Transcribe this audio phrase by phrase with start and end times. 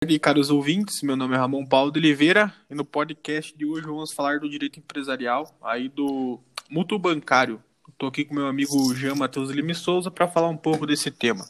[0.00, 1.02] tarde, caros ouvintes.
[1.02, 4.48] Meu nome é Ramon Paulo de Oliveira e no podcast de hoje vamos falar do
[4.48, 6.38] direito empresarial, aí do
[6.68, 7.62] mútuo bancário.
[7.88, 11.46] Estou aqui com meu amigo Jean Matheus Lima Souza para falar um pouco desse tema.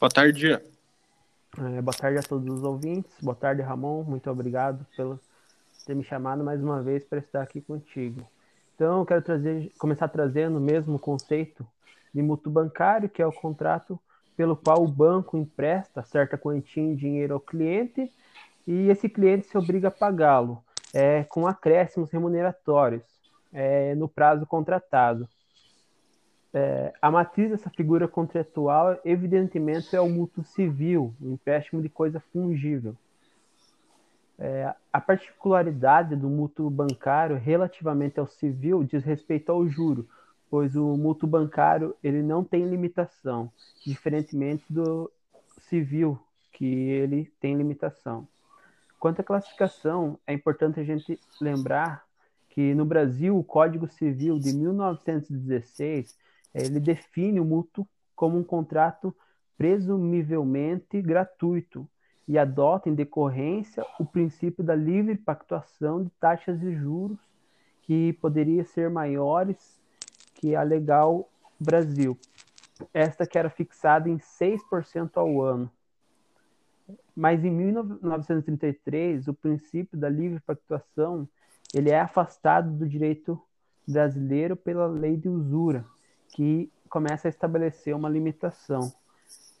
[0.00, 0.60] Boa tarde, Jean.
[1.58, 3.12] É, boa tarde a todos os ouvintes.
[3.20, 4.04] Boa tarde, Ramon.
[4.04, 5.20] Muito obrigado por
[5.84, 8.26] ter me chamado mais uma vez para estar aqui contigo.
[8.74, 11.66] Então, eu quero trazer, começar trazendo o mesmo conceito
[12.14, 14.00] de mútuo bancário, que é o contrato
[14.36, 18.10] pelo qual o banco empresta certa quantia em dinheiro ao cliente
[18.66, 20.62] e esse cliente se obriga a pagá-lo
[20.94, 23.02] é, com acréscimos remuneratórios
[23.52, 25.28] é, no prazo contratado.
[26.54, 32.20] É, a matriz dessa figura contratual, evidentemente, é o mútuo civil, o empréstimo de coisa
[32.32, 32.94] fungível.
[34.38, 40.06] É, a particularidade do mútuo bancário relativamente ao civil diz respeito ao juro,
[40.52, 43.50] pois o mútuo bancário ele não tem limitação,
[43.86, 45.10] diferentemente do
[45.56, 46.20] civil,
[46.52, 48.28] que ele tem limitação.
[49.00, 52.04] Quanto à classificação, é importante a gente lembrar
[52.50, 56.18] que no Brasil o Código Civil de 1916
[56.52, 59.16] ele define o mútuo como um contrato
[59.56, 61.88] presumivelmente gratuito
[62.28, 67.18] e adota em decorrência o princípio da livre pactuação de taxas e juros
[67.84, 69.80] que poderia ser maiores
[70.42, 72.18] que a Legal Brasil.
[72.92, 75.70] Esta que era fixada em 6% ao ano.
[77.14, 81.28] Mas em 1933, o princípio da livre pactuação
[81.72, 83.40] ele é afastado do direito
[83.86, 85.84] brasileiro pela lei de usura,
[86.34, 88.92] que começa a estabelecer uma limitação.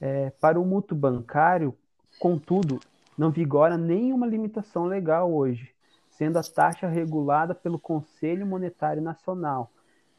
[0.00, 1.78] É, para o mútuo bancário,
[2.18, 2.80] contudo,
[3.16, 5.72] não vigora nenhuma limitação legal hoje,
[6.10, 9.70] sendo a taxa regulada pelo Conselho Monetário Nacional,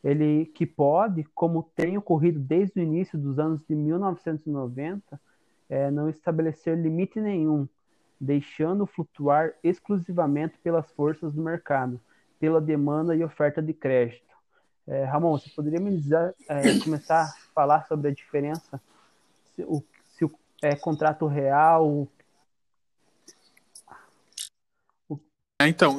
[0.03, 5.19] ele que pode, como tem ocorrido desde o início dos anos de 1990,
[5.69, 7.67] é, não estabelecer limite nenhum,
[8.19, 11.99] deixando flutuar exclusivamente pelas forças do mercado,
[12.39, 14.33] pela demanda e oferta de crédito.
[14.85, 18.81] É, Ramon, você poderia me dizer, é, começar a falar sobre a diferença,
[19.55, 22.07] se o, se o é, contrato real.
[25.09, 25.19] O...
[25.61, 25.97] É, então,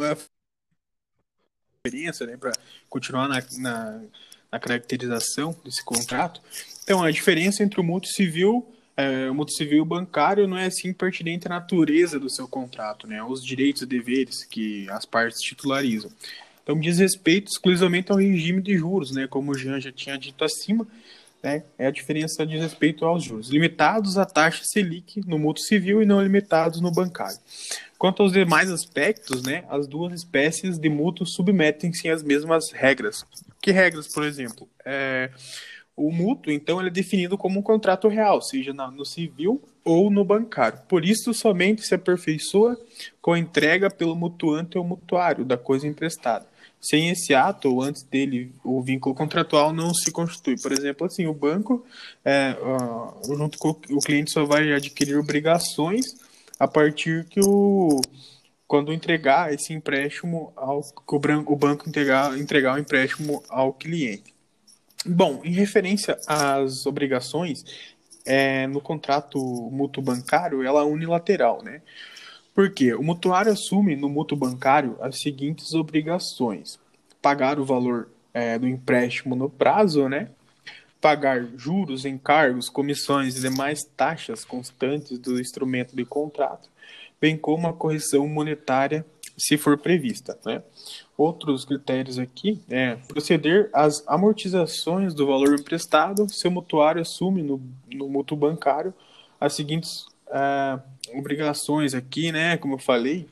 [1.86, 2.50] experiência, né, para
[2.88, 4.00] continuar na, na,
[4.50, 6.40] na, caracterização desse contrato.
[6.82, 10.94] Então, a diferença entre o mútuo civil, é, o mútuo civil bancário não é assim
[10.94, 16.10] pertinente à natureza do seu contrato, né, os direitos e deveres que as partes titularizam.
[16.62, 20.42] Então, diz respeito exclusivamente ao regime de juros, né, como o Jean já tinha dito
[20.42, 20.86] acima,
[21.44, 26.02] né, é a diferença de respeito aos juros, limitados à taxa Selic no mútuo civil
[26.02, 27.38] e não limitados no bancário.
[27.98, 33.26] Quanto aos demais aspectos, né, as duas espécies de mútuo submetem-se às mesmas regras.
[33.60, 34.66] Que regras, por exemplo?
[34.86, 35.30] É,
[35.94, 40.24] o mútuo, então, ele é definido como um contrato real, seja no civil ou no
[40.24, 40.80] bancário.
[40.88, 42.78] Por isso, somente se aperfeiçoa
[43.20, 46.46] com a entrega pelo mutuante ou mutuário da coisa emprestada.
[46.88, 50.60] Sem esse ato, ou antes dele, o vínculo contratual não se constitui.
[50.60, 51.84] Por exemplo, assim, o banco,
[52.24, 56.04] é, uh, junto com o cliente, só vai adquirir obrigações
[56.58, 58.00] a partir que o
[58.66, 64.34] quando entregar esse empréstimo ao o, banco entregar, entregar o empréstimo ao cliente.
[65.06, 67.62] Bom, em referência às obrigações,
[68.24, 69.38] é, no contrato
[69.70, 71.82] mútuo bancário, ela é unilateral, né?
[72.54, 76.78] Porque o mutuário assume no mútuo bancário as seguintes obrigações:
[77.20, 80.30] pagar o valor é, do empréstimo no prazo, né?
[81.00, 86.70] Pagar juros, encargos, comissões e demais taxas constantes do instrumento de contrato,
[87.20, 89.04] bem como a correção monetária,
[89.36, 90.62] se for prevista, né?
[91.18, 97.60] Outros critérios aqui é proceder às amortizações do valor emprestado se o mutuário assume no,
[97.92, 98.94] no mútuo bancário
[99.40, 102.56] as seguintes uh, obrigações aqui, né?
[102.56, 103.26] Como eu falei.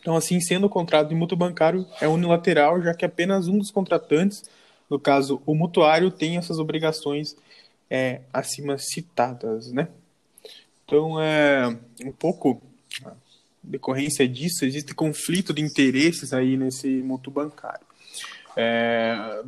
[0.00, 3.70] Então, assim, sendo o contrato de mútuo bancário é unilateral, já que apenas um dos
[3.70, 4.42] contratantes,
[4.90, 7.36] no caso o mutuário, tem essas obrigações
[7.90, 9.88] é, acima citadas, né?
[10.84, 12.62] Então, é um pouco
[13.62, 17.86] decorrência disso, existe conflito de interesses aí nesse mútuo bancário.
[18.56, 19.42] É,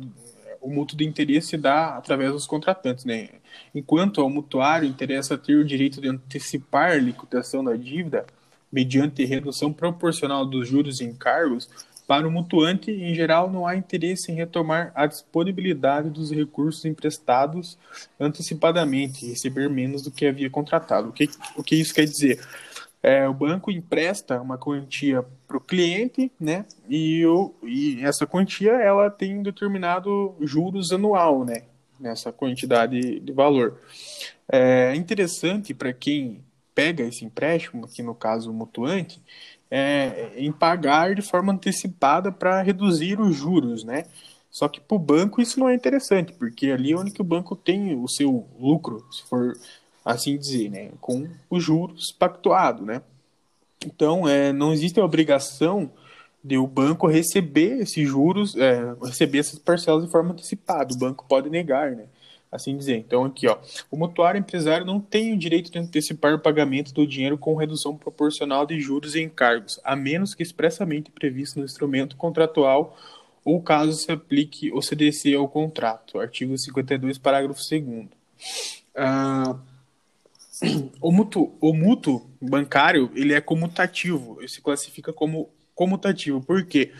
[0.61, 3.29] o mútuo de interesse se dá através dos contratantes, né?
[3.73, 8.25] Enquanto ao mutuário interessa ter o direito de antecipar a liquidação da dívida
[8.71, 11.67] mediante redução proporcional dos juros e encargos,
[12.07, 17.77] para o mutuante, em geral, não há interesse em retomar a disponibilidade dos recursos emprestados
[18.19, 21.09] antecipadamente receber menos do que havia contratado.
[21.09, 22.39] O que, o que isso quer dizer?
[23.01, 26.65] É, o banco empresta uma quantia para o cliente, né?
[26.87, 31.63] E, o, e essa quantia ela tem determinado juros anual, né?
[31.99, 33.77] Nessa quantidade de valor.
[34.49, 36.41] É interessante para quem
[36.73, 39.21] pega esse empréstimo, aqui no caso o mutuante,
[39.69, 44.05] é, em pagar de forma antecipada para reduzir os juros, né?
[44.49, 47.25] Só que para o banco isso não é interessante, porque ali é onde que o
[47.25, 49.53] banco tem o seu lucro, se for
[50.03, 50.91] assim dizer, né?
[51.01, 53.01] Com os juros pactuados, né?
[53.85, 55.91] Então, é, não existe a obrigação
[56.43, 60.93] de o banco receber esses juros, é, receber essas parcelas de forma antecipada.
[60.93, 62.05] O banco pode negar, né?
[62.51, 62.97] Assim dizer.
[62.97, 63.57] Então, aqui, ó,
[63.89, 67.95] o mutuário empresário não tem o direito de antecipar o pagamento do dinheiro com redução
[67.95, 72.97] proporcional de juros e encargos, a menos que expressamente previsto no instrumento contratual
[73.43, 76.19] ou caso se aplique o CDC ao contrato.
[76.19, 78.07] Artigo 52, parágrafo 2
[78.95, 79.57] ah,
[81.01, 86.41] o, mútuo, o mútuo bancário ele é comutativo, ele se classifica como comutativo.
[86.41, 86.91] Por quê?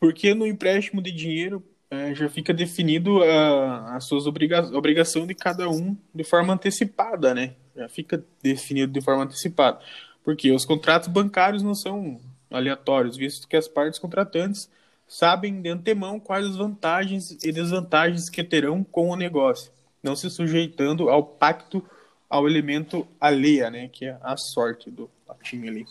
[0.00, 5.34] Porque no empréstimo de dinheiro é, já fica definido a, as suas obriga obrigação de
[5.34, 7.54] cada um de forma antecipada, né?
[7.76, 9.78] Já fica definido de forma antecipada.
[10.24, 12.20] Porque os contratos bancários não são
[12.50, 14.70] aleatórios, visto que as partes contratantes
[15.06, 19.70] sabem de antemão quais as vantagens e desvantagens que terão com o negócio,
[20.02, 21.84] não se sujeitando ao pacto,
[22.32, 23.88] ao elemento alheia, né?
[23.88, 25.84] Que é a sorte do patinho ali.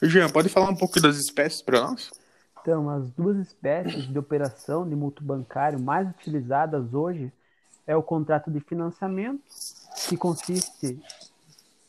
[0.00, 2.12] Jean, pode falar um pouco das espécies para nós?
[2.60, 7.32] Então, as duas espécies de operação de mútuo bancário mais utilizadas hoje
[7.88, 9.42] é o contrato de financiamento,
[10.08, 11.02] que consiste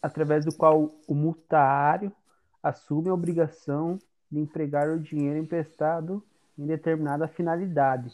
[0.02, 2.12] através do qual o mutuário
[2.64, 4.00] assume a obrigação
[4.32, 6.24] de empregar o dinheiro emprestado
[6.58, 8.12] em determinada finalidade,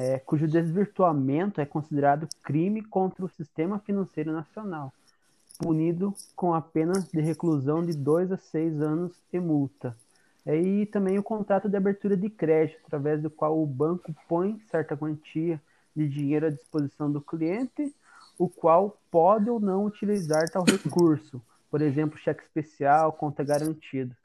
[0.00, 4.94] é, cujo desvirtuamento é considerado crime contra o sistema financeiro nacional,
[5.58, 9.94] punido com apenas de reclusão de dois a seis anos e multa.
[10.46, 14.58] É, e também o contrato de abertura de crédito, através do qual o banco põe
[14.70, 15.60] certa quantia
[15.94, 17.94] de dinheiro à disposição do cliente,
[18.38, 24.16] o qual pode ou não utilizar tal recurso, por exemplo, cheque especial, conta garantida.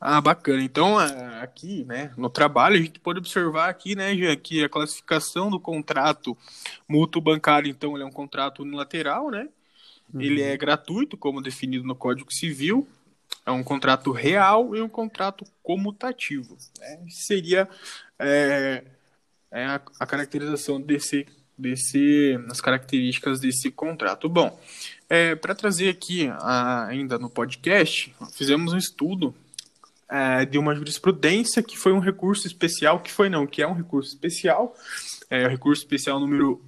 [0.00, 0.62] Ah, bacana.
[0.62, 0.98] Então,
[1.40, 6.36] aqui, né, no trabalho, a gente pode observar aqui, né, que a classificação do contrato
[6.88, 9.48] mútuo bancário, então, ele é um contrato unilateral, né?
[10.12, 10.20] Uhum.
[10.20, 12.86] Ele é gratuito, como definido no Código Civil,
[13.44, 16.56] é um contrato real e um contrato comutativo.
[16.80, 17.00] Né?
[17.08, 17.68] Seria
[18.18, 18.84] é,
[19.50, 21.26] é a, a, caracterização desse,
[21.56, 24.28] desse, as características desse contrato.
[24.28, 24.58] Bom,
[25.08, 29.34] é, para trazer aqui a, ainda no podcast, fizemos um estudo
[30.08, 33.74] é, de uma jurisprudência que foi um recurso especial, que foi não, que é um
[33.74, 34.74] recurso especial,
[35.28, 36.62] é o recurso especial número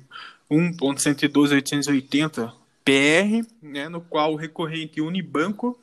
[0.50, 2.52] 1.112.880
[2.84, 5.78] PR, né, no qual o recorrente Unibanco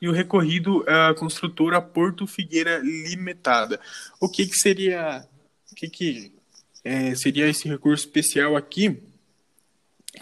[0.00, 3.80] e o recorrido a construtora Porto Figueira Limitada.
[4.20, 5.26] O que, que seria
[5.70, 6.32] o que, que
[6.84, 9.02] é, seria esse recurso especial aqui?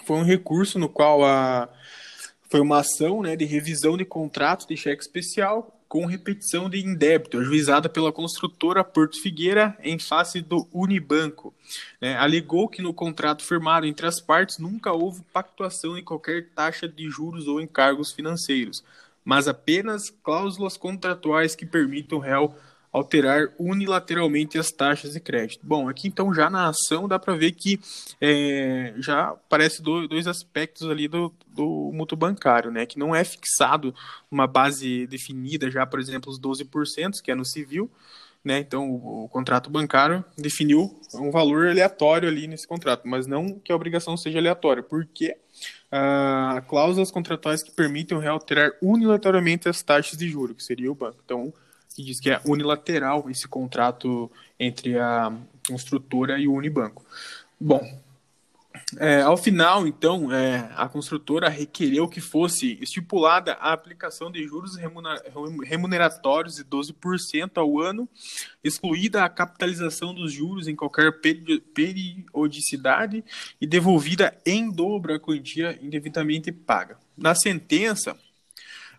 [0.05, 1.69] Foi um recurso no qual a
[2.49, 7.39] foi uma ação né, de revisão de contrato de cheque especial com repetição de indébito,
[7.39, 11.55] ajuizada pela construtora Porto Figueira em face do Unibanco.
[12.01, 16.89] Né, alegou que no contrato firmado entre as partes nunca houve pactuação de qualquer taxa
[16.89, 18.83] de juros ou encargos financeiros,
[19.25, 22.53] mas apenas cláusulas contratuais que permitam o réu
[22.95, 25.59] alterar unilateralmente as taxas de crédito.
[25.65, 27.81] Bom, aqui então já na ação dá para ver que
[28.21, 32.87] é, já aparece dois aspectos ali do, do mútuo bancário, né?
[32.87, 33.93] Que não é fixado
[34.31, 37.91] uma base definida já, por exemplo, os 12%, que é no civil,
[38.45, 38.61] né?
[38.61, 43.73] Então o, o, contrato bancário definiu um valor aleatório ali nesse contrato, mas não que
[43.73, 45.37] a obrigação seja aleatória, porque
[45.91, 51.19] ah, cláusulas contratuais que permitem realterar unilateralmente as taxas de juros, que seria o banco.
[51.25, 51.53] Então,
[51.95, 55.33] que diz que é unilateral esse contrato entre a
[55.67, 57.05] construtora e o Unibanco.
[57.61, 57.81] Bom,
[58.99, 64.77] é, ao final, então, é, a construtora requereu que fosse estipulada a aplicação de juros
[65.65, 68.09] remuneratórios de 12% ao ano,
[68.63, 73.25] excluída a capitalização dos juros em qualquer periodicidade
[73.61, 76.99] e devolvida em dobro a quantia indevidamente paga.
[77.17, 78.17] Na sentença,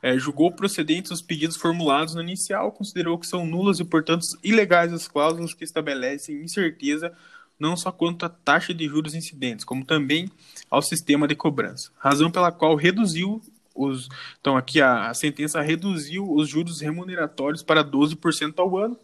[0.05, 4.93] é, julgou procedentes os pedidos formulados no inicial, considerou que são nulas e, portanto, ilegais
[4.93, 7.11] as cláusulas que estabelecem incerteza
[7.59, 10.29] não só quanto à taxa de juros incidentes, como também
[10.69, 11.89] ao sistema de cobrança.
[11.97, 13.41] Razão pela qual reduziu
[13.73, 14.07] os.
[14.39, 18.99] Então, aqui a, a sentença reduziu os juros remuneratórios para 12% ao ano,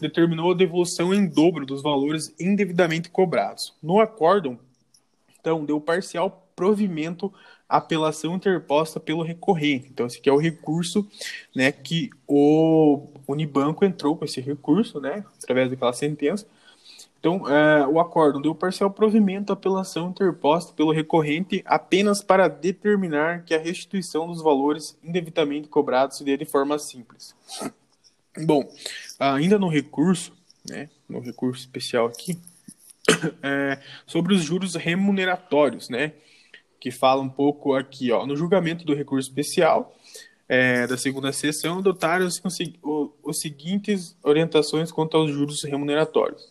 [0.00, 3.74] determinou a devolução em dobro dos valores indevidamente cobrados.
[3.82, 4.56] No acórdão,
[5.40, 7.34] então, deu parcial provimento
[7.76, 9.88] apelação interposta pelo recorrente.
[9.90, 11.06] Então, esse aqui é o recurso
[11.54, 16.46] né, que o Unibanco entrou com esse recurso, né, através daquela sentença.
[17.18, 23.44] Então, é, o acórdão deu parcial provimento à apelação interposta pelo recorrente apenas para determinar
[23.44, 27.34] que a restituição dos valores indevidamente cobrados se dê de forma simples.
[28.44, 28.70] Bom,
[29.18, 30.32] ainda no recurso,
[30.68, 32.38] né, no recurso especial aqui,
[33.42, 36.12] é, sobre os juros remuneratórios, né,
[36.84, 39.96] que fala um pouco aqui, ó, no julgamento do recurso especial
[40.46, 42.42] é, da segunda sessão, adotaram-se
[43.22, 46.46] os seguintes orientações quanto aos juros remuneratórios.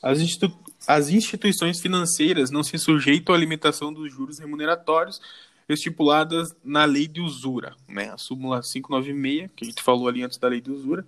[0.00, 5.20] As, institu as instituições financeiras não se sujeitam à limitação dos juros remuneratórios
[5.68, 8.10] estipuladas na lei de usura, né?
[8.10, 11.04] A súmula 596, que a gente falou ali antes da lei de usura.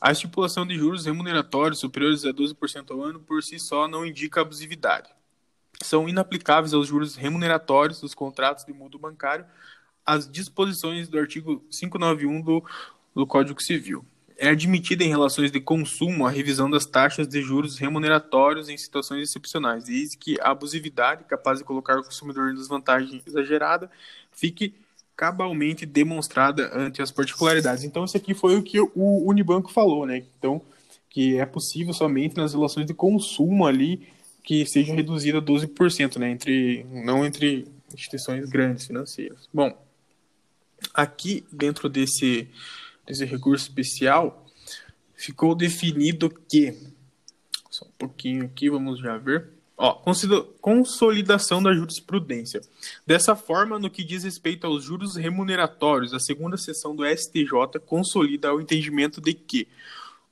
[0.00, 4.42] A estipulação de juros remuneratórios superiores a 12% ao ano por si só não indica
[4.42, 5.08] abusividade.
[5.82, 9.44] São inaplicáveis aos juros remuneratórios dos contratos de mútuo bancário
[10.06, 12.64] as disposições do artigo 591 do,
[13.12, 14.04] do Código Civil
[14.38, 19.22] é admitida em relações de consumo a revisão das taxas de juros remuneratórios em situações
[19.22, 23.90] excepcionais, desde que a abusividade, capaz de colocar o consumidor em desvantagem exagerada,
[24.30, 24.74] fique
[25.16, 27.82] cabalmente demonstrada ante as particularidades.
[27.82, 30.22] Então, isso aqui foi o que o Unibanco falou, né?
[30.38, 30.60] Então,
[31.08, 34.06] que é possível somente nas relações de consumo ali
[34.46, 36.30] que seja reduzida a 12%, né?
[36.30, 39.46] Entre, não entre instituições grandes financeiras.
[39.52, 39.76] Bom,
[40.94, 42.48] aqui dentro desse
[43.06, 44.44] desse recurso especial,
[45.14, 46.76] ficou definido que.
[47.70, 49.50] Só um pouquinho aqui, vamos já ver.
[49.78, 50.00] Ó,
[50.60, 52.62] consolidação da jurisprudência.
[53.06, 58.54] Dessa forma, no que diz respeito aos juros remuneratórios, a segunda sessão do STJ consolida
[58.54, 59.68] o entendimento de que,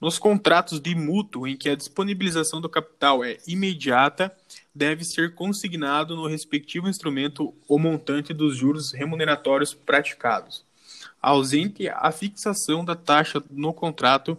[0.01, 4.35] nos contratos de mútuo em que a disponibilização do capital é imediata,
[4.75, 10.65] deve ser consignado no respectivo instrumento o montante dos juros remuneratórios praticados.
[11.23, 14.37] Ausente a fixação da taxa no contrato,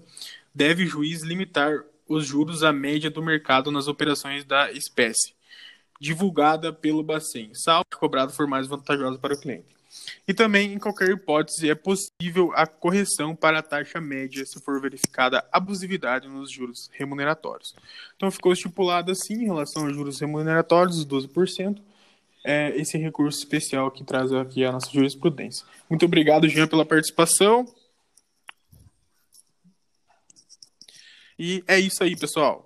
[0.54, 5.34] deve o juiz limitar os juros à média do mercado nas operações da espécie,
[6.00, 9.75] divulgada pelo Bacen, salvo cobrado for mais vantajoso para o cliente.
[10.28, 14.80] E também, em qualquer hipótese, é possível a correção para a taxa média se for
[14.82, 17.76] verificada abusividade nos juros remuneratórios.
[18.16, 21.80] Então, ficou estipulado assim em relação aos juros remuneratórios, os 12%,
[22.44, 25.66] é, esse recurso especial que traz aqui a nossa jurisprudência.
[25.90, 27.66] Muito obrigado, Jean, pela participação.
[31.38, 32.66] E é isso aí, pessoal.